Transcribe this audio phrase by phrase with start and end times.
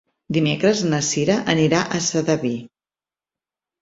[0.37, 2.55] Dimecres na Cira anirà a Sedaví.